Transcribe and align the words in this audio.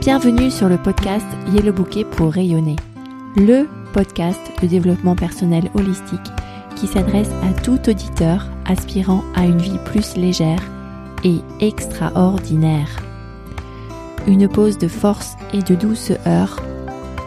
Bienvenue 0.00 0.50
sur 0.50 0.70
le 0.70 0.78
podcast 0.78 1.26
Yellow 1.52 1.74
Bouquet 1.74 2.04
pour 2.04 2.32
rayonner, 2.32 2.76
le 3.36 3.68
podcast 3.92 4.40
de 4.62 4.66
développement 4.66 5.14
personnel 5.14 5.70
holistique 5.74 6.18
qui 6.74 6.86
s'adresse 6.86 7.28
à 7.42 7.60
tout 7.60 7.78
auditeur 7.86 8.46
aspirant 8.64 9.22
à 9.34 9.44
une 9.44 9.58
vie 9.58 9.78
plus 9.84 10.16
légère 10.16 10.62
et 11.22 11.40
extraordinaire. 11.60 12.88
Une 14.26 14.48
pause 14.48 14.78
de 14.78 14.88
force 14.88 15.34
et 15.52 15.60
de 15.60 15.74
douceur 15.74 16.62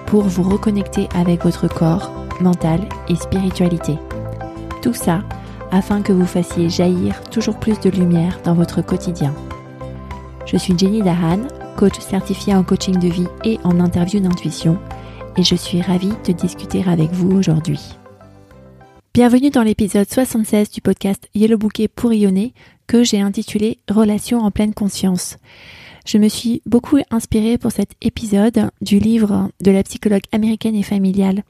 pour 0.08 0.24
vous 0.24 0.50
reconnecter 0.50 1.08
avec 1.14 1.44
votre 1.44 1.68
corps, 1.68 2.12
mental 2.42 2.80
et 3.08 3.16
spiritualité. 3.16 4.00
Tout 4.82 4.96
ça 4.96 5.21
afin 5.71 6.02
que 6.02 6.12
vous 6.12 6.26
fassiez 6.26 6.70
jaillir 6.70 7.21
toujours 7.30 7.60
plus 7.60 7.80
de 7.80 7.92
lumière 7.92 8.40
dans 8.44 8.55
votre 8.55 8.82
quotidien. 8.82 9.32
Je 10.48 10.58
suis 10.58 10.76
Jenny 10.76 11.04
Dahan, 11.04 11.42
coach 11.78 12.00
certifié 12.00 12.55
en 12.55 12.64
coaching 12.64 12.98
de 13.00 13.08
vie 13.08 13.28
et 13.43 13.60
en 13.64 13.79
interview 13.79 14.20
d'intuition, 14.20 14.78
et 15.38 15.43
je 15.43 15.56
suis 15.56 15.82
ravie 15.82 16.14
de 16.25 16.32
discuter 16.32 16.84
avec 16.88 17.11
vous 17.11 17.32
aujourd'hui. 17.32 17.80
Bienvenue 19.14 19.50
dans 19.50 19.64
l'épisode 19.64 20.10
76 20.10 20.71
du 20.71 20.82
podcast 20.82 21.30
Yellow 21.36 21.57
Bouquet 21.57 21.88
pour 21.88 22.11
rayonner 22.11 22.54
que 22.88 23.04
j'ai 23.04 23.21
intitulé 23.21 23.80
Relations 23.89 24.39
en 24.39 24.52
pleine 24.52 24.74
conscience. 24.74 25.38
Je 26.06 26.18
me 26.18 26.28
suis 26.28 26.61
beaucoup 26.66 26.97
inspirée 27.11 27.57
pour 27.57 27.71
cet 27.71 27.92
épisode 28.02 28.69
du 28.82 29.00
livre 29.00 29.50
de 29.61 29.71
la 29.71 29.83
psychologue 29.83 30.24
américaine 30.32 30.75
et 30.75 30.83
familiale 30.83 31.44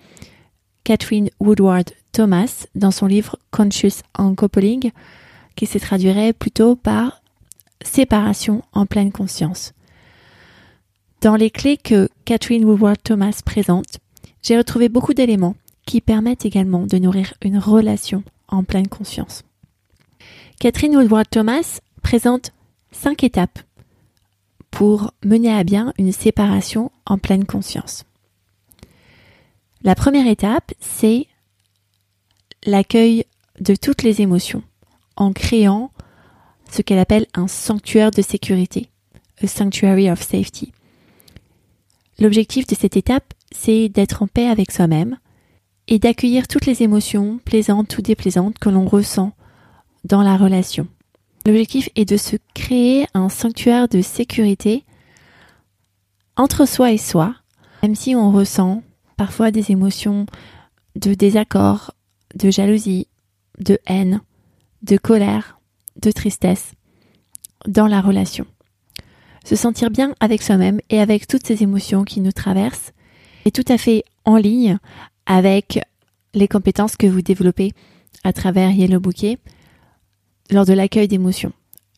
Catherine 0.83 1.29
Woodward 1.39 1.89
Thomas 2.11 2.67
dans 2.75 2.91
son 2.91 3.07
livre 3.07 3.37
Conscious 3.51 4.01
Uncoupling 4.17 4.91
qui 5.55 5.65
se 5.65 5.77
traduirait 5.77 6.33
plutôt 6.33 6.75
par 6.75 7.21
séparation 7.83 8.61
en 8.73 8.85
pleine 8.85 9.11
conscience. 9.11 9.73
Dans 11.23 11.37
les 11.37 11.49
clés 11.49 11.77
que 11.77 12.09
Catherine 12.25 12.65
Woodward 12.65 13.01
Thomas 13.01 13.39
présente, 13.45 13.99
j'ai 14.41 14.57
retrouvé 14.57 14.89
beaucoup 14.89 15.13
d'éléments 15.13 15.55
qui 15.85 16.01
permettent 16.01 16.45
également 16.45 16.85
de 16.85 16.97
nourrir 16.97 17.33
une 17.41 17.57
relation 17.57 18.25
en 18.49 18.65
pleine 18.65 18.89
conscience. 18.89 19.43
Catherine 20.59 20.97
Woodward 20.97 21.29
Thomas 21.29 21.79
présente 22.01 22.51
cinq 22.91 23.23
étapes 23.23 23.59
pour 24.69 25.13
mener 25.23 25.53
à 25.53 25.63
bien 25.63 25.93
une 25.97 26.11
séparation 26.11 26.91
en 27.05 27.17
pleine 27.17 27.45
conscience. 27.45 28.03
La 29.81 29.95
première 29.95 30.27
étape, 30.27 30.73
c'est 30.81 31.27
l'accueil 32.65 33.23
de 33.61 33.75
toutes 33.75 34.03
les 34.03 34.21
émotions 34.21 34.63
en 35.15 35.31
créant 35.31 35.89
ce 36.69 36.81
qu'elle 36.81 36.99
appelle 36.99 37.27
un 37.33 37.47
sanctuaire 37.47 38.11
de 38.11 38.21
sécurité, 38.21 38.89
a 39.41 39.47
sanctuary 39.47 40.11
of 40.11 40.21
safety. 40.21 40.73
L'objectif 42.19 42.67
de 42.67 42.75
cette 42.75 42.97
étape, 42.97 43.33
c'est 43.51 43.89
d'être 43.89 44.23
en 44.23 44.27
paix 44.27 44.47
avec 44.47 44.71
soi-même 44.71 45.17
et 45.87 45.99
d'accueillir 45.99 46.47
toutes 46.47 46.65
les 46.65 46.83
émotions, 46.83 47.39
plaisantes 47.43 47.97
ou 47.97 48.01
déplaisantes, 48.01 48.57
que 48.59 48.69
l'on 48.69 48.85
ressent 48.85 49.33
dans 50.03 50.21
la 50.21 50.37
relation. 50.37 50.87
L'objectif 51.45 51.89
est 51.95 52.05
de 52.05 52.17
se 52.17 52.37
créer 52.53 53.05
un 53.13 53.29
sanctuaire 53.29 53.87
de 53.87 54.01
sécurité 54.01 54.85
entre 56.37 56.65
soi 56.67 56.91
et 56.91 56.97
soi, 56.97 57.35
même 57.81 57.95
si 57.95 58.15
on 58.15 58.31
ressent 58.31 58.81
parfois 59.17 59.51
des 59.51 59.71
émotions 59.71 60.25
de 60.95 61.13
désaccord, 61.13 61.93
de 62.35 62.49
jalousie, 62.49 63.07
de 63.59 63.77
haine, 63.85 64.21
de 64.83 64.97
colère, 64.97 65.59
de 66.01 66.11
tristesse 66.11 66.73
dans 67.67 67.87
la 67.87 68.01
relation. 68.01 68.45
Se 69.43 69.55
sentir 69.55 69.89
bien 69.89 70.15
avec 70.19 70.41
soi-même 70.41 70.79
et 70.89 70.99
avec 70.99 71.27
toutes 71.27 71.45
ces 71.45 71.63
émotions 71.63 72.03
qui 72.03 72.21
nous 72.21 72.31
traversent 72.31 72.93
est 73.45 73.55
tout 73.55 73.71
à 73.71 73.77
fait 73.77 74.03
en 74.25 74.37
ligne 74.37 74.77
avec 75.25 75.79
les 76.33 76.47
compétences 76.47 76.95
que 76.95 77.07
vous 77.07 77.21
développez 77.21 77.73
à 78.23 78.33
travers 78.33 78.71
Yellow 78.71 78.99
Bouquet 78.99 79.37
lors 80.49 80.65
de 80.65 80.73
l'accueil 80.73 81.07
d'émotions. 81.07 81.51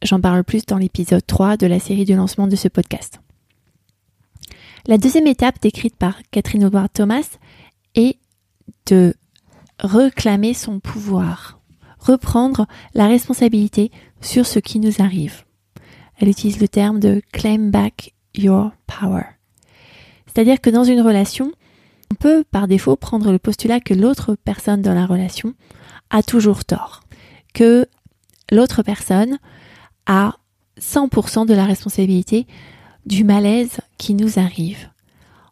J'en 0.03 0.19
parle 0.19 0.43
plus 0.43 0.65
dans 0.65 0.77
l'épisode 0.77 1.25
3 1.25 1.57
de 1.57 1.67
la 1.67 1.79
série 1.79 2.05
de 2.05 2.15
lancement 2.15 2.47
de 2.47 2.55
ce 2.55 2.67
podcast. 2.67 3.19
La 4.87 4.97
deuxième 4.97 5.27
étape 5.27 5.61
décrite 5.61 5.95
par 5.95 6.15
Catherine 6.31 6.65
Howard 6.65 6.93
Thomas 6.93 7.37
est 7.95 8.17
de 8.87 9.15
reclamer 9.81 10.53
son 10.53 10.79
pouvoir 10.79 11.59
reprendre 11.99 12.67
la 12.93 13.07
responsabilité 13.07 13.91
sur 14.21 14.45
ce 14.45 14.59
qui 14.59 14.79
nous 14.79 15.01
arrive. 15.01 15.43
Elle 16.17 16.29
utilise 16.29 16.59
le 16.59 16.67
terme 16.67 16.99
de 16.99 17.21
claim 17.31 17.69
back 17.69 18.13
your 18.35 18.71
power. 18.87 19.23
C'est-à-dire 20.27 20.61
que 20.61 20.69
dans 20.69 20.83
une 20.83 21.01
relation, 21.01 21.51
on 22.11 22.15
peut 22.15 22.43
par 22.49 22.67
défaut 22.67 22.95
prendre 22.95 23.31
le 23.31 23.39
postulat 23.39 23.79
que 23.79 23.93
l'autre 23.93 24.35
personne 24.35 24.81
dans 24.81 24.93
la 24.93 25.05
relation 25.05 25.53
a 26.09 26.23
toujours 26.23 26.65
tort, 26.65 27.01
que 27.53 27.87
l'autre 28.51 28.83
personne 28.83 29.37
a 30.05 30.35
100% 30.79 31.45
de 31.45 31.53
la 31.53 31.65
responsabilité 31.65 32.47
du 33.05 33.23
malaise 33.23 33.79
qui 33.97 34.13
nous 34.13 34.39
arrive. 34.39 34.89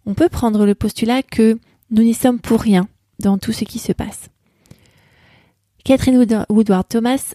On 0.06 0.14
peut 0.14 0.30
prendre 0.30 0.66
le 0.66 0.76
postulat 0.76 1.24
que 1.24 1.58
nous 1.92 2.04
n'y 2.04 2.14
sommes 2.14 2.40
pour 2.40 2.60
rien 2.60 2.88
dans 3.20 3.38
tout 3.38 3.54
ce 3.54 3.64
qui 3.64 3.80
se 3.80 3.94
passe. 3.94 4.30
Catherine 5.84 6.26
Woodward 6.50 6.88
Thomas 6.88 7.34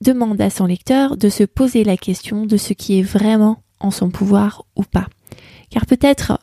demande 0.00 0.40
à 0.40 0.50
son 0.50 0.66
lecteur 0.66 1.16
de 1.16 1.28
se 1.28 1.44
poser 1.44 1.84
la 1.84 1.96
question 1.96 2.46
de 2.46 2.56
ce 2.56 2.72
qui 2.72 2.98
est 2.98 3.02
vraiment 3.02 3.62
en 3.80 3.90
son 3.90 4.10
pouvoir 4.10 4.64
ou 4.76 4.82
pas. 4.82 5.08
Car 5.70 5.86
peut-être 5.86 6.38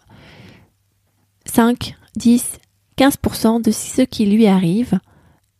5, 1.46 1.96
10, 2.16 2.60
15% 2.98 3.62
de 3.62 3.72
ce 3.72 4.02
qui 4.02 4.26
lui 4.26 4.48
arrive 4.48 5.00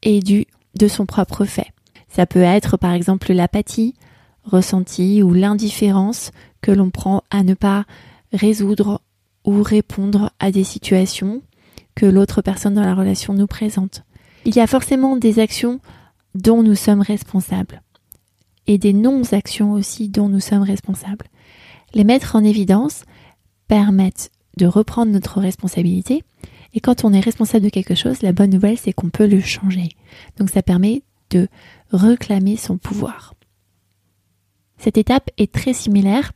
est 0.02 0.24
dû 0.24 0.46
de 0.78 0.88
son 0.88 1.06
propre 1.06 1.46
fait. 1.46 1.68
Ça 2.10 2.26
peut 2.26 2.42
être 2.42 2.78
par 2.78 2.94
exemple 2.94 3.32
l'apathie 3.34 3.96
ressentie 4.44 5.22
ou 5.24 5.34
l'indifférence 5.34 6.32
que 6.62 6.72
l'on 6.72 6.90
prend 6.90 7.24
à 7.30 7.44
ne 7.44 7.54
pas 7.54 7.86
résoudre 8.34 9.02
ou 9.46 9.64
répondre 9.64 10.32
à 10.40 10.52
des 10.52 10.64
situations 10.64 11.42
que 11.96 12.06
l'autre 12.06 12.42
personne 12.42 12.74
dans 12.74 12.86
la 12.86 12.96
relation 12.96 13.34
nous 13.34 13.48
présente. 13.48 14.04
Il 14.46 14.56
y 14.56 14.60
a 14.60 14.68
forcément 14.68 15.18
des 15.18 15.40
actions 15.40 15.80
dont 16.36 16.64
nous 16.64 16.76
sommes 16.76 17.02
responsables 17.02 17.82
et 18.68 18.78
des 18.78 18.94
non-actions 18.94 19.72
aussi 19.72 20.10
dont 20.10 20.30
nous 20.30 20.40
sommes 20.40 20.64
responsables. 20.64 21.26
Les 21.94 22.04
mettre 22.04 22.36
en 22.36 22.44
évidence 22.44 23.04
permettent 23.68 24.32
de 24.58 24.66
reprendre 24.66 25.12
notre 25.12 25.40
responsabilité 25.40 26.24
et 26.74 26.80
quand 26.80 27.04
on 27.04 27.14
est 27.14 27.20
responsable 27.20 27.66
de 27.66 27.70
quelque 27.70 27.96
chose, 27.96 28.22
la 28.22 28.34
bonne 28.34 28.52
nouvelle 28.52 28.78
c'est 28.78 28.94
qu'on 28.94 29.10
peut 29.10 29.28
le 29.28 29.42
changer. 29.42 29.90
Donc 30.38 30.50
ça 30.50 30.62
permet 30.62 31.02
de 31.32 31.48
reclamer 31.92 32.58
son 32.58 32.78
pouvoir. 32.78 33.34
Cette 34.78 34.98
étape 34.98 35.30
est 35.38 35.52
très 35.52 35.74
similaire 35.74 36.32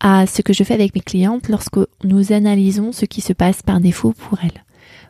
à 0.00 0.26
ce 0.26 0.42
que 0.42 0.52
je 0.52 0.64
fais 0.64 0.74
avec 0.74 0.94
mes 0.94 1.00
clientes 1.00 1.48
lorsque 1.48 1.78
nous 2.04 2.32
analysons 2.32 2.92
ce 2.92 3.06
qui 3.06 3.20
se 3.20 3.32
passe 3.32 3.62
par 3.62 3.80
défaut 3.80 4.12
pour 4.12 4.38
elles 4.42 4.64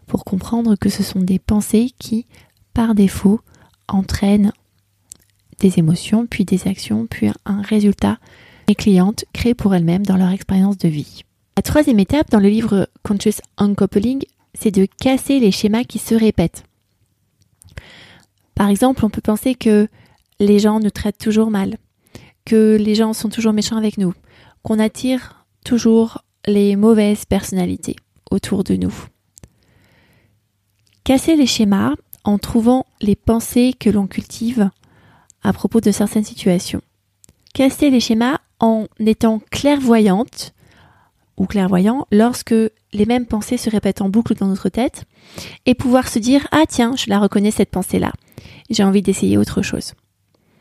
pour 0.07 0.25
comprendre 0.25 0.77
que 0.77 0.89
ce 0.89 1.03
sont 1.03 1.21
des 1.21 1.39
pensées 1.39 1.91
qui, 1.99 2.27
par 2.73 2.95
défaut, 2.95 3.41
entraînent 3.89 4.53
des 5.61 5.79
émotions, 5.79 6.27
puis 6.27 6.45
des 6.45 6.67
actions, 6.69 7.07
puis 7.07 7.31
un 7.45 7.63
résultat 7.63 8.19
les 8.69 8.75
clientes 8.75 9.25
créent 9.33 9.55
pour 9.55 9.75
elles-mêmes 9.75 10.07
dans 10.07 10.17
leur 10.17 10.31
expérience 10.31 10.79
de 10.79 10.89
vie. 10.89 11.23
La 11.57 11.63
troisième 11.63 12.01
étape 12.01 12.31
dans 12.31 12.41
le 12.41 12.49
livre 12.49 12.89
Conscious 13.03 13.41
Uncoupling, 13.59 14.23
c'est 14.55 14.71
de 14.71 14.87
casser 15.01 15.39
les 15.39 15.51
schémas 15.51 15.85
qui 15.85 15.99
se 15.99 16.15
répètent. 16.15 16.65
Par 18.55 18.69
exemple, 18.69 19.05
on 19.05 19.11
peut 19.11 19.21
penser 19.21 19.55
que 19.55 19.89
les 20.41 20.59
gens 20.59 20.81
nous 20.81 20.91
traitent 20.91 21.19
toujours 21.19 21.51
mal, 21.51 21.77
que 22.45 22.77
les 22.77 22.95
gens 22.95 23.13
sont 23.13 23.29
toujours 23.29 23.53
méchants 23.53 23.77
avec 23.77 23.99
nous, 23.99 24.15
qu'on 24.63 24.79
attire 24.79 25.45
toujours 25.65 26.25
les 26.47 26.77
mauvaises 26.77 27.25
personnalités 27.25 27.97
autour 28.31 28.65
de 28.65 28.75
nous. 28.77 28.95
Casser 31.05 31.37
les 31.37 31.47
schémas 31.47 31.95
en 32.25 32.39
trouvant 32.39 32.87
les 33.01 33.17
pensées 33.17 33.75
que 33.79 33.91
l'on 33.91 34.07
cultive 34.07 34.71
à 35.43 35.53
propos 35.53 35.81
de 35.81 35.91
certaines 35.91 36.25
situations. 36.25 36.81
Casser 37.53 37.91
les 37.91 38.01
schémas 38.01 38.39
en 38.61 38.87
étant 38.99 39.41
clairvoyante 39.51 40.55
ou 41.37 41.47
clairvoyant 41.47 42.07
lorsque 42.11 42.55
les 42.93 43.07
mêmes 43.07 43.27
pensées 43.27 43.57
se 43.57 43.71
répètent 43.71 44.01
en 44.01 44.09
boucle 44.09 44.35
dans 44.35 44.47
notre 44.47 44.69
tête 44.69 45.05
et 45.67 45.75
pouvoir 45.75 46.09
se 46.09 46.19
dire 46.19 46.47
ah 46.53 46.65
tiens 46.69 46.95
je 46.97 47.11
la 47.11 47.19
reconnais 47.19 47.51
cette 47.51 47.71
pensée 47.71 47.99
là 47.99 48.13
j'ai 48.71 48.85
envie 48.85 49.03
d'essayer 49.03 49.37
autre 49.37 49.63
chose. 49.63 49.93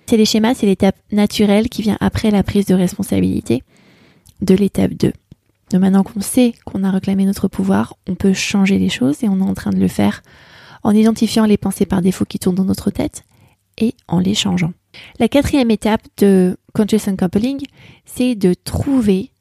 C'est 0.06 0.18
les 0.18 0.25
schémas, 0.25 0.54
c'est 0.54 0.65
l'étape 0.65 0.98
naturelle 1.12 1.69
qui 1.69 1.81
vient 1.81 1.98
après 2.01 2.31
la 2.31 2.44
prise 2.44 2.65
de 2.65 2.75
responsabilité 2.75 3.63
de 4.42 4.54
l'étape 4.56 4.94
2. 4.94 5.13
Donc 5.71 5.81
maintenant 5.81 6.04
qu'on 6.04 6.21
sait 6.21 6.54
qu'on 6.65 6.83
a 6.83 6.92
réclamé 6.92 7.25
notre 7.25 7.48
pouvoir, 7.48 7.95
on 8.07 8.15
peut 8.15 8.33
changer 8.33 8.77
les 8.77 8.89
choses 8.89 9.24
et 9.24 9.30
on 9.30 9.39
est 9.39 9.50
en 9.50 9.54
train 9.54 9.71
de 9.71 9.80
le 9.80 9.88
faire 9.88 10.21
en 10.83 10.95
identifiant 10.95 11.45
les 11.45 11.57
pensées 11.57 11.85
par 11.85 12.01
défaut 12.01 12.25
qui 12.25 12.39
tournent 12.39 12.56
dans 12.56 12.65
notre 12.65 12.91
tête 12.91 13.24
et 13.77 13.95
en 14.07 14.19
les 14.19 14.35
changeant. 14.35 14.74
La 15.19 15.27
quatrième 15.27 15.71
étape 15.71 16.03
de 16.18 16.57
Conscious 16.74 17.07
Uncoupling, 17.09 17.65
c'est 18.06 18.35
de 18.35 18.53
trouver 18.53 19.31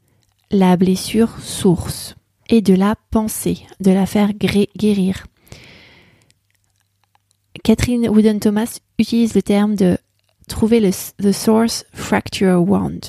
la 0.51 0.77
blessure 0.77 1.39
source 1.41 2.15
et 2.49 2.61
de 2.61 2.75
la 2.75 2.97
penser, 3.11 3.59
de 3.81 3.91
la 3.91 4.07
faire 4.07 4.33
guérir. 4.35 5.27
Catherine 7.65 8.09
Wooden-Thomas 8.09 8.79
utilise 8.99 9.35
le 9.35 9.43
terme 9.43 9.77
de 9.77 9.99
trouver 10.49 10.81
le 10.81 11.33
source 11.33 11.85
fracture 11.93 12.63
wound, 12.63 13.05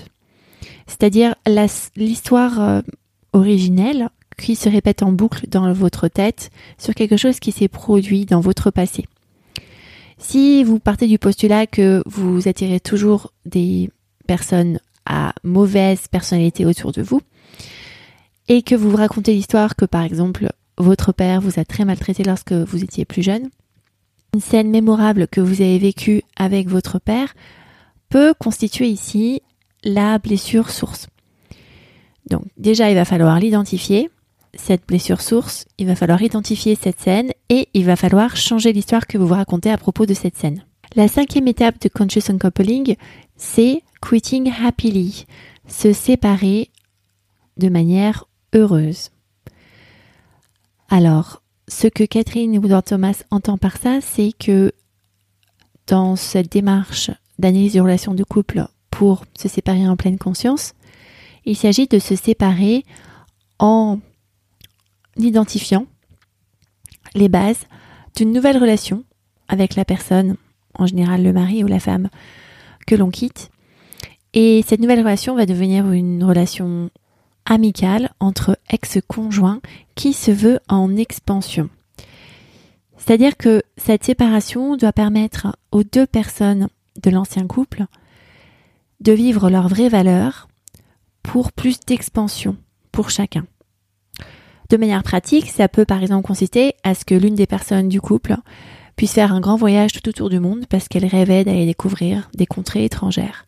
c'est-à-dire 0.88 1.36
l'histoire 1.96 2.62
euh, 2.62 2.82
originelle 3.34 4.10
qui 4.38 4.56
se 4.56 4.70
répète 4.70 5.04
en 5.04 5.12
boucle 5.12 5.48
dans 5.50 5.72
votre 5.74 6.08
tête 6.08 6.50
sur 6.78 6.94
quelque 6.94 7.18
chose 7.18 7.40
qui 7.40 7.52
s'est 7.52 7.68
produit 7.68 8.26
dans 8.26 8.40
votre 8.40 8.72
passé. 8.72 9.06
Si 10.18 10.64
vous 10.64 10.80
partez 10.80 11.08
du 11.08 11.20
postulat 11.20 11.68
que 11.68 12.02
vous 12.06 12.48
attirez 12.48 12.80
toujours 12.80 13.34
des 13.46 13.90
personnes 14.28 14.80
à 15.06 15.34
mauvaise 15.44 16.08
personnalité 16.08 16.66
autour 16.66 16.92
de 16.92 17.02
vous, 17.02 17.22
et 18.48 18.62
que 18.62 18.76
vous 18.76 18.96
racontez 18.96 19.34
l'histoire 19.34 19.76
que 19.76 19.86
par 19.86 20.04
exemple 20.04 20.50
votre 20.78 21.12
père 21.12 21.42
vous 21.42 21.60
a 21.60 21.66
très 21.66 21.86
maltraité 21.86 22.24
lorsque 22.24 22.54
vous 22.54 22.84
étiez 22.84 23.06
plus 23.06 23.24
jeune, 23.24 23.50
une 24.34 24.42
scène 24.42 24.70
mémorable 24.70 25.28
que 25.28 25.42
vous 25.42 25.62
avez 25.62 25.78
vécue 25.78 26.24
avec 26.36 26.68
votre 26.68 27.00
père 27.00 27.36
peut 28.10 28.34
constituer 28.34 28.88
ici 28.88 29.42
la 29.84 30.18
blessure 30.18 30.70
source. 30.70 31.08
Donc 32.30 32.44
déjà, 32.58 32.90
il 32.90 32.96
va 32.96 33.06
falloir 33.06 33.40
l'identifier, 33.40 34.10
cette 34.56 34.88
blessure 34.88 35.22
source, 35.22 35.66
il 35.78 35.88
va 35.88 35.96
falloir 35.96 36.22
identifier 36.22 36.76
cette 36.76 37.00
scène 37.00 37.32
et 37.50 37.70
il 37.74 37.86
va 37.86 37.96
falloir 37.96 38.36
changer 38.36 38.72
l'histoire 38.74 39.08
que 39.08 39.18
vous 39.18 39.28
vous 39.28 39.34
racontez 39.34 39.72
à 39.72 39.78
propos 39.78 40.06
de 40.06 40.14
cette 40.14 40.38
scène. 40.38 40.64
La 40.96 41.08
cinquième 41.08 41.48
étape 41.48 41.82
de 41.82 41.90
Conscious 41.90 42.30
Uncoupling, 42.30 42.96
c'est 43.36 43.82
quitting 44.08 44.52
happily, 44.52 45.26
se 45.68 45.92
séparer 45.92 46.70
de 47.58 47.70
manière 47.70 48.26
heureuse. 48.54 49.10
Alors, 50.90 51.42
ce 51.68 51.88
que 51.88 52.04
Catherine 52.04 52.58
Woodward 52.58 52.86
Thomas 52.86 53.24
entend 53.32 53.58
par 53.58 53.78
ça, 53.78 54.02
c'est 54.02 54.32
que 54.38 54.72
dans 55.88 56.16
cette 56.16 56.52
démarche 56.52 57.10
d'analyse 57.40 57.74
de 57.74 57.82
relations 57.82 58.14
de 58.14 58.24
couple 58.24 58.68
pour 58.92 59.26
se 59.38 59.48
séparer 59.48 59.88
en 59.88 59.96
pleine 59.96 60.20
conscience, 60.20 60.74
il 61.46 61.58
s'agit 61.58 61.88
de 61.88 62.00
se 62.00 62.16
séparer 62.16 62.86
en 63.58 64.00
identifiant 65.18 65.86
les 67.16 67.30
bases 67.30 67.66
d'une 68.16 68.32
nouvelle 68.32 68.58
relation 68.58 69.04
avec 69.48 69.76
la 69.76 69.86
personne, 69.86 70.36
en 70.74 70.86
général 70.86 71.24
le 71.24 71.34
mari 71.34 71.64
ou 71.64 71.68
la 71.68 71.80
femme, 71.80 72.10
que 72.88 72.96
l'on 72.96 73.12
quitte. 73.12 73.50
Et 74.34 74.64
cette 74.66 74.80
nouvelle 74.80 75.00
relation 75.00 75.36
va 75.36 75.46
devenir 75.46 75.92
une 75.92 76.24
relation 76.24 76.90
amicale 77.46 78.12
entre 78.20 78.58
ex-conjoints 78.70 79.62
qui 79.96 80.14
se 80.14 80.32
veut 80.32 80.60
en 80.70 80.96
expansion. 80.96 81.70
C'est-à-dire 82.98 83.36
que 83.38 83.62
cette 83.78 84.06
séparation 84.06 84.78
doit 84.78 84.94
permettre 84.94 85.58
aux 85.72 85.84
deux 85.84 86.08
personnes 86.08 86.70
de 87.02 87.10
l'ancien 87.10 87.48
couple 87.48 87.86
de 89.02 89.12
vivre 89.12 89.50
leurs 89.50 89.68
vraies 89.68 89.90
valeurs 89.90 90.48
pour 91.22 91.52
plus 91.52 91.80
d'expansion 91.82 92.56
pour 92.92 93.10
chacun. 93.10 93.46
De 94.74 94.78
manière 94.80 95.04
pratique, 95.04 95.52
ça 95.52 95.68
peut 95.68 95.86
par 95.86 96.02
exemple 96.02 96.26
consister 96.26 96.74
à 96.84 96.96
ce 96.96 97.06
que 97.06 97.14
l'une 97.14 97.36
des 97.36 97.46
personnes 97.46 97.90
du 97.90 98.02
couple 98.02 98.36
puisse 98.96 99.14
faire 99.14 99.32
un 99.32 99.40
grand 99.40 99.56
voyage 99.56 99.92
tout 99.92 100.10
autour 100.10 100.32
du 100.32 100.40
monde 100.40 100.66
parce 100.68 100.88
qu'elle 100.88 101.06
rêvait 101.06 101.44
d'aller 101.44 101.68
découvrir 101.68 102.28
des 102.34 102.48
contrées 102.48 102.84
étrangères 102.84 103.46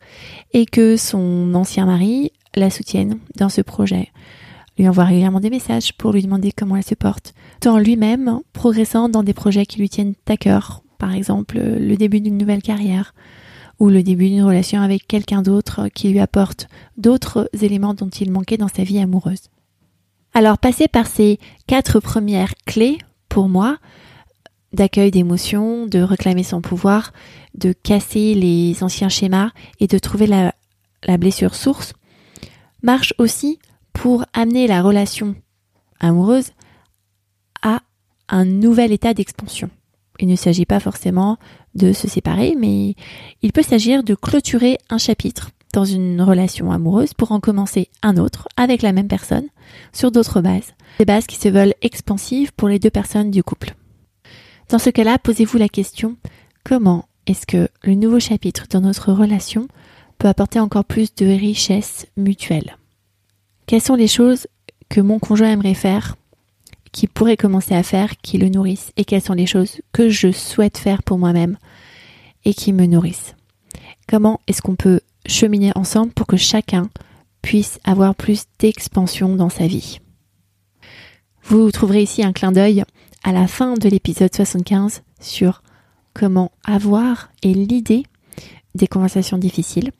et 0.54 0.68
que 0.68 0.98
son 0.98 1.56
ancien 1.56 1.88
mari 1.88 2.32
la 2.56 2.70
soutienne 2.70 3.18
dans 3.38 3.50
ce 3.50 3.62
projet, 3.62 4.10
lui 4.78 4.88
envoie 4.88 5.06
régulièrement 5.06 5.40
des 5.40 5.50
messages 5.50 5.94
pour 5.94 6.12
lui 6.12 6.22
demander 6.22 6.52
comment 6.52 6.76
elle 6.76 6.84
se 6.84 6.94
porte, 6.94 7.34
tant 7.60 7.80
lui-même 7.80 8.42
progressant 8.54 9.10
dans 9.10 9.24
des 9.24 9.34
projets 9.34 9.66
qui 9.66 9.80
lui 9.80 9.90
tiennent 9.90 10.14
à 10.28 10.38
cœur, 10.38 10.84
par 11.00 11.16
exemple 11.16 11.58
le 11.58 11.96
début 11.96 12.22
d'une 12.22 12.38
nouvelle 12.38 12.62
carrière 12.62 13.16
ou 13.80 13.90
le 13.90 14.04
début 14.04 14.30
d'une 14.30 14.44
relation 14.44 14.80
avec 14.80 15.08
quelqu'un 15.08 15.42
d'autre 15.42 15.88
qui 15.88 16.10
lui 16.10 16.20
apporte 16.20 16.68
d'autres 16.98 17.50
éléments 17.64 17.96
dont 17.96 18.10
il 18.10 18.32
manquait 18.32 18.58
dans 18.58 18.68
sa 18.68 18.84
vie 18.84 19.00
amoureuse. 19.00 19.50
Alors 20.38 20.58
passer 20.58 20.90
par 20.90 21.08
ces 21.08 21.40
quatre 21.66 22.02
premières 22.02 22.56
clés, 22.66 22.98
pour 23.30 23.48
moi, 23.48 23.78
d'accueil 24.74 25.10
d'émotions, 25.10 25.88
de 25.88 26.00
réclamer 26.00 26.44
son 26.44 26.62
pouvoir, 26.62 27.14
de 27.54 27.72
casser 27.72 28.34
les 28.34 28.84
anciens 28.84 29.08
schémas 29.08 29.52
et 29.80 29.88
de 29.88 29.98
trouver 29.98 30.28
la, 30.28 30.54
la 31.06 31.16
blessure 31.16 31.56
source, 31.56 31.94
marche 32.84 33.14
aussi 33.18 33.60
pour 33.94 34.26
amener 34.34 34.68
la 34.68 34.82
relation 34.82 35.36
amoureuse 36.02 36.52
à 37.62 37.80
un 38.28 38.44
nouvel 38.44 38.92
état 38.92 39.14
d'expansion. 39.14 39.70
Il 40.20 40.28
ne 40.28 40.36
s'agit 40.36 40.66
pas 40.66 40.82
forcément 40.82 41.38
de 41.76 41.94
se 41.94 42.10
séparer, 42.10 42.58
mais 42.60 42.96
il 43.42 43.54
peut 43.54 43.64
s'agir 43.64 44.04
de 44.04 44.16
clôturer 44.16 44.80
un 44.90 44.98
chapitre 44.98 45.52
dans 45.76 45.84
une 45.84 46.22
relation 46.22 46.72
amoureuse 46.72 47.14
pour 47.14 47.34
en 47.34 47.42
commencer 47.42 47.90
un 48.02 48.16
autre 48.16 48.48
avec 48.56 48.82
la 48.82 48.94
même 48.94 49.10
personne 49.10 49.48
sur 49.92 50.10
d'autres 50.10 50.40
bases, 50.40 50.74
des 51.00 51.06
bases 51.06 51.28
qui 51.28 51.36
se 51.36 51.50
veulent 51.50 51.74
expansives 51.82 52.54
pour 52.54 52.70
les 52.70 52.80
deux 52.80 52.90
personnes 52.90 53.30
du 53.30 53.44
couple. 53.44 53.76
Dans 54.70 54.80
ce 54.80 54.90
cas-là, 54.90 55.20
posez-vous 55.20 55.58
la 55.58 55.68
question 55.68 56.16
comment 56.64 57.10
est-ce 57.28 57.46
que 57.46 57.68
le 57.84 57.96
nouveau 57.96 58.22
chapitre 58.22 58.68
dans 58.70 58.80
notre 58.80 59.12
relation 59.12 59.68
peut 60.18 60.30
apporter 60.30 60.62
encore 60.62 60.86
plus 60.86 61.14
de 61.14 61.26
richesse 61.26 62.08
mutuelle. 62.16 62.78
Quelles 63.68 63.82
sont 63.82 63.96
les 63.96 64.08
choses 64.08 64.48
que 64.88 65.02
mon 65.02 65.20
conjoint 65.20 65.52
aimerait 65.52 65.74
faire, 65.74 66.16
qui 66.94 67.08
pourrait 67.08 67.36
commencer 67.36 67.76
à 67.76 67.84
faire, 67.84 68.16
qui 68.22 68.38
le 68.38 68.48
nourrissent, 68.48 68.94
et 68.96 69.04
quelles 69.04 69.22
sont 69.22 69.34
les 69.34 69.46
choses 69.46 69.82
que 69.92 70.08
je 70.08 70.32
souhaite 70.32 70.78
faire 70.78 71.04
pour 71.04 71.18
moi-même 71.18 71.58
et 72.46 72.54
qui 72.54 72.72
me 72.72 72.86
nourrissent? 72.86 73.36
Comment 74.08 74.40
est-ce 74.48 74.62
qu'on 74.62 74.78
peut 74.78 75.02
cheminer 75.28 75.72
ensemble 75.76 76.12
pour 76.14 76.28
que 76.28 76.38
chacun 76.38 76.90
puisse 77.42 77.80
avoir 77.84 78.16
plus 78.16 78.46
d'expansion 78.60 79.36
dans 79.36 79.50
sa 79.50 79.68
vie. 79.68 80.00
Vous 81.44 81.72
trouverez 81.72 82.02
ici 82.02 82.24
un 82.24 82.34
clin 82.34 82.52
d'œil 82.52 82.84
à 83.24 83.32
la 83.32 83.48
fin 83.48 83.76
de 83.76 83.88
l'épisode 83.88 84.34
75 84.34 85.04
sur 85.20 85.62
comment 86.14 86.52
avoir 86.64 87.30
et 87.44 87.54
l'idée 87.54 88.04
des 88.74 88.88
conversations 88.88 89.38
difficiles 89.38 89.92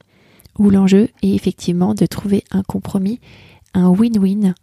où 0.58 0.70
l'enjeu 0.70 1.08
est 1.22 1.34
effectivement 1.34 1.94
de 1.94 2.06
trouver 2.06 2.44
un 2.50 2.62
compromis, 2.62 3.20
un 3.74 3.88
win-win 3.88 4.54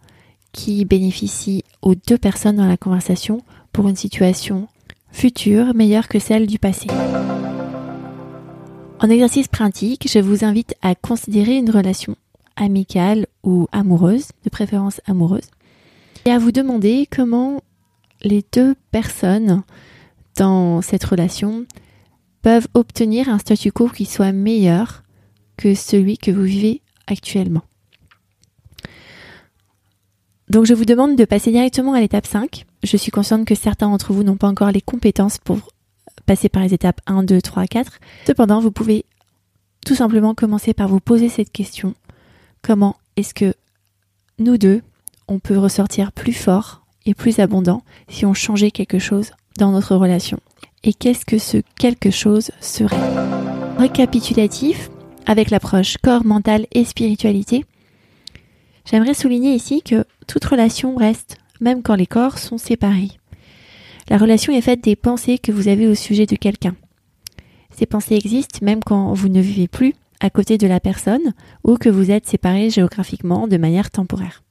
qui 0.51 0.85
bénéficie 0.85 1.63
aux 1.81 1.95
deux 1.95 2.17
personnes 2.17 2.57
dans 2.57 2.67
la 2.67 2.77
conversation 2.77 3.41
pour 3.71 3.87
une 3.87 3.95
situation 3.95 4.67
future 5.11 5.73
meilleure 5.73 6.07
que 6.07 6.19
celle 6.19 6.47
du 6.47 6.59
passé. 6.59 6.87
En 8.99 9.09
exercice 9.09 9.47
pratique, 9.47 10.09
je 10.09 10.19
vous 10.19 10.45
invite 10.45 10.75
à 10.81 10.95
considérer 10.95 11.57
une 11.57 11.69
relation 11.69 12.15
amicale 12.55 13.27
ou 13.43 13.67
amoureuse, 13.71 14.27
de 14.43 14.49
préférence 14.49 15.01
amoureuse, 15.05 15.49
et 16.25 16.31
à 16.31 16.39
vous 16.39 16.51
demander 16.51 17.07
comment 17.11 17.61
les 18.21 18.45
deux 18.53 18.75
personnes 18.91 19.63
dans 20.37 20.81
cette 20.81 21.03
relation 21.03 21.65
peuvent 22.41 22.67
obtenir 22.73 23.29
un 23.29 23.39
statu 23.39 23.71
quo 23.71 23.89
qui 23.89 24.05
soit 24.05 24.31
meilleur 24.31 25.03
que 25.57 25.75
celui 25.75 26.17
que 26.17 26.31
vous 26.31 26.43
vivez 26.43 26.81
actuellement. 27.07 27.63
Donc 30.49 30.65
je 30.65 30.73
vous 30.73 30.85
demande 30.85 31.15
de 31.15 31.25
passer 31.25 31.51
directement 31.51 31.93
à 31.93 31.99
l'étape 31.99 32.27
5. 32.27 32.65
Je 32.83 32.97
suis 32.97 33.11
consciente 33.11 33.45
que 33.45 33.55
certains 33.55 33.89
d'entre 33.89 34.13
vous 34.13 34.23
n'ont 34.23 34.37
pas 34.37 34.47
encore 34.47 34.71
les 34.71 34.81
compétences 34.81 35.37
pour 35.37 35.57
passer 36.25 36.49
par 36.49 36.63
les 36.63 36.73
étapes 36.73 37.01
1, 37.05 37.23
2, 37.23 37.41
3, 37.41 37.67
4. 37.67 37.99
Cependant, 38.25 38.59
vous 38.59 38.71
pouvez 38.71 39.05
tout 39.85 39.95
simplement 39.95 40.33
commencer 40.33 40.73
par 40.73 40.87
vous 40.87 40.99
poser 40.99 41.29
cette 41.29 41.51
question. 41.51 41.93
Comment 42.61 42.95
est-ce 43.15 43.33
que 43.33 43.53
nous 44.39 44.57
deux, 44.57 44.81
on 45.27 45.39
peut 45.39 45.57
ressortir 45.57 46.11
plus 46.11 46.33
fort 46.33 46.85
et 47.05 47.13
plus 47.13 47.39
abondant 47.39 47.83
si 48.07 48.25
on 48.25 48.33
changeait 48.33 48.71
quelque 48.71 48.99
chose 48.99 49.31
dans 49.57 49.71
notre 49.71 49.95
relation? 49.95 50.39
Et 50.83 50.93
qu'est-ce 50.93 51.25
que 51.25 51.37
ce 51.37 51.57
quelque 51.77 52.11
chose 52.11 52.51
serait? 52.61 52.97
Récapitulatif, 53.77 54.89
avec 55.25 55.49
l'approche 55.49 55.97
corps, 55.97 56.25
mental 56.25 56.67
et 56.73 56.85
spiritualité, 56.85 57.65
j'aimerais 58.85 59.13
souligner 59.13 59.53
ici 59.53 59.81
que 59.81 60.05
toute 60.27 60.45
relation 60.45 60.95
reste, 60.95 61.37
même 61.61 61.83
quand 61.83 61.95
les 61.95 62.07
corps 62.07 62.37
sont 62.37 62.57
séparés. 62.57 63.11
La 64.09 64.17
relation 64.17 64.53
est 64.53 64.61
faite 64.61 64.83
des 64.83 64.95
pensées 64.95 65.37
que 65.37 65.51
vous 65.51 65.67
avez 65.67 65.87
au 65.87 65.95
sujet 65.95 66.25
de 66.25 66.35
quelqu'un. 66.35 66.75
Ces 67.71 67.85
pensées 67.85 68.15
existent 68.15 68.59
même 68.61 68.83
quand 68.83 69.13
vous 69.13 69.29
ne 69.29 69.41
vivez 69.41 69.67
plus 69.67 69.93
à 70.19 70.29
côté 70.29 70.57
de 70.57 70.67
la 70.67 70.79
personne 70.79 71.33
ou 71.63 71.77
que 71.77 71.89
vous 71.89 72.11
êtes 72.11 72.27
séparés 72.27 72.69
géographiquement 72.69 73.47
de 73.47 73.57
manière 73.57 73.91
temporaire. 73.91 74.43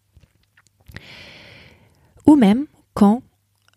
Ou 2.27 2.37
même 2.37 2.67
quand 2.95 3.23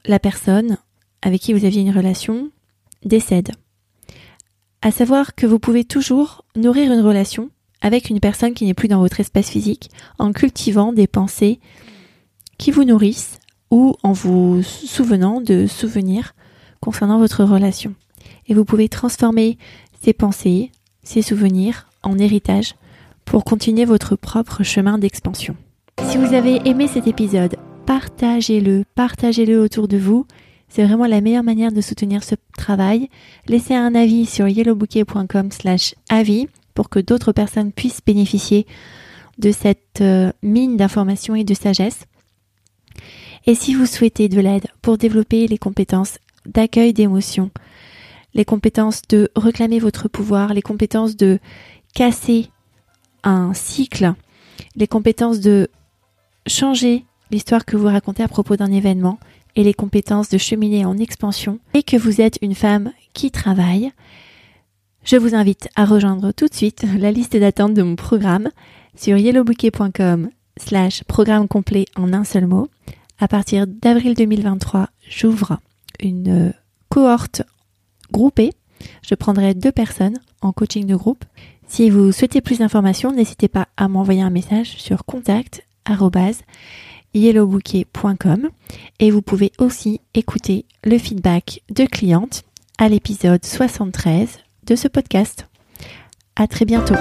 la 0.06 0.20
personne 0.20 0.78
avec 1.22 1.42
qui 1.42 1.54
vous 1.54 1.66
aviez 1.66 1.82
une 1.82 1.96
relation 1.96 2.52
décède. 3.04 3.52
À 4.82 4.92
savoir 4.92 5.36
que 5.36 5.48
vous 5.48 5.60
pouvez 5.60 5.84
toujours 5.84 6.46
nourrir 6.56 6.92
une 6.92 7.02
relation 7.02 7.50
avec 7.82 8.10
une 8.10 8.20
personne 8.20 8.54
qui 8.54 8.66
n'est 8.66 8.74
plus 8.74 8.88
dans 8.88 9.00
votre 9.00 9.20
espace 9.20 9.50
physique 9.50 9.90
en 10.20 10.32
cultivant 10.32 10.94
des 10.94 11.08
pensées 11.08 11.60
qui 12.58 12.72
vous 12.72 12.84
nourrissent 12.84 13.40
ou 13.76 13.94
en 14.04 14.14
vous 14.14 14.64
souvenant 14.64 15.42
de 15.42 15.68
souvenirs 15.68 16.34
concernant 16.80 17.20
votre 17.20 17.44
relation. 17.44 17.94
Et 18.48 18.54
vous 18.54 18.64
pouvez 18.64 18.88
transformer 18.88 19.58
ces 20.02 20.14
pensées, 20.14 20.72
ces 21.04 21.22
souvenirs 21.22 21.88
en 22.02 22.18
héritage 22.18 22.76
pour 23.26 23.44
continuer 23.44 23.84
votre 23.84 24.16
propre 24.16 24.64
chemin 24.64 24.98
d'expansion. 24.98 25.58
Si 26.04 26.18
vous 26.18 26.34
avez 26.34 26.62
aimé 26.64 26.88
cet 26.88 27.06
épisode, 27.08 27.58
partagez-le, 27.86 28.86
partagez-le 28.96 29.60
autour 29.60 29.90
de 29.90 29.98
vous. 29.98 30.26
C'est 30.70 30.86
vraiment 30.86 31.06
la 31.06 31.20
meilleure 31.20 31.44
manière 31.44 31.74
de 31.74 31.82
soutenir 31.82 32.24
ce 32.24 32.36
travail. 32.58 33.10
Laissez 33.48 33.76
un 33.76 33.94
avis 33.94 34.26
sur 34.26 34.48
yellowbouquet.com 34.48 35.52
slash 35.52 35.96
avis 36.08 36.48
pour 36.76 36.88
que 36.88 37.00
d'autres 37.00 37.34
personnes 37.34 37.74
puissent 37.74 38.02
bénéficier 38.06 38.68
de 39.38 39.52
cette 39.52 40.00
euh, 40.00 40.32
mine 40.44 40.78
d'informations 40.78 41.36
et 41.36 41.44
de 41.44 41.54
sagesse. 41.54 42.06
Et 43.48 43.56
si 43.56 43.76
vous 43.76 43.86
souhaitez 43.86 44.28
de 44.28 44.40
l'aide 44.40 44.68
pour 44.82 44.98
développer 44.98 45.48
les 45.48 45.58
compétences 45.58 46.18
d'accueil 46.46 46.94
d'émotions, 46.94 47.52
les 48.34 48.46
compétences 48.46 49.02
de 49.08 49.30
réclamer 49.36 49.80
votre 49.80 50.08
pouvoir, 50.08 50.54
les 50.54 50.62
compétences 50.62 51.16
de 51.16 51.40
casser 51.94 52.50
un 53.24 53.54
cycle, 53.54 54.14
les 54.76 54.88
compétences 54.88 55.40
de 55.40 55.70
changer 56.48 57.06
l'histoire 57.32 57.66
que 57.66 57.78
vous 57.78 57.88
racontez 57.88 58.24
à 58.24 58.28
propos 58.28 58.56
d'un 58.56 58.72
événement 58.72 59.20
et 59.56 59.64
les 59.64 59.74
compétences 59.74 60.30
de 60.30 60.38
cheminer 60.38 60.86
en 60.86 60.98
expansion 60.98 61.60
et 61.74 61.84
que 61.84 61.98
vous 61.98 62.22
êtes 62.22 62.38
une 62.42 62.56
femme 62.56 62.92
qui 63.14 63.32
travaille, 63.32 63.92
je 65.04 65.18
vous 65.18 65.36
invite 65.36 65.70
à 65.76 65.86
rejoindre 65.86 66.32
tout 66.32 66.48
de 66.48 66.54
suite 66.54 66.86
la 66.98 67.12
liste 67.12 67.38
d'attente 67.38 67.74
de 67.74 67.84
mon 67.84 67.96
programme 67.96 68.50
sur 68.96 69.18
yellowbouquet.com 69.18 70.30
slash 70.58 71.04
programme 71.04 71.48
complet 71.48 71.86
en 71.96 72.12
un 72.12 72.24
seul 72.24 72.48
mot. 72.48 72.70
À 73.20 73.28
partir 73.28 73.66
d'avril 73.68 74.14
2023, 74.14 74.90
j'ouvre 75.08 75.60
une 76.00 76.54
cohorte 76.90 77.44
groupée. 78.12 78.52
Je 79.02 79.16
prendrai 79.16 79.54
deux 79.54 79.72
personnes 79.72 80.20
en 80.42 80.52
coaching 80.52 80.86
de 80.86 80.96
groupe. 80.96 81.24
Si 81.68 81.90
vous 81.90 82.12
souhaitez 82.12 82.42
plus 82.42 82.60
d'informations, 82.60 83.12
n'hésitez 83.12 83.48
pas 83.48 83.68
à 83.78 83.88
m'envoyer 83.88 84.22
un 84.22 84.30
message 84.30 84.78
sur 84.78 85.06
contact 85.06 85.66
yellowbouquet.com 87.14 88.50
et 89.00 89.12
vous 89.12 89.22
pouvez 89.22 89.52
aussi 89.58 90.02
écouter 90.14 90.66
le 90.84 90.98
feedback 90.98 91.62
de 91.70 91.86
clientes 91.86 92.44
à 92.78 92.90
l'épisode 92.90 93.44
73 93.44 94.40
de 94.66 94.76
ce 94.76 94.88
podcast. 94.88 95.48
À 96.36 96.48
très 96.48 96.66
bientôt. 96.66 96.96